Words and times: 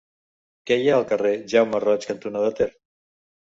Què 0.69 0.77
hi 0.83 0.89
ha 0.89 0.95
al 1.01 1.05
carrer 1.11 1.35
Jaume 1.55 1.85
Roig 1.87 2.11
cantonada 2.13 2.53
Ter? 2.61 2.73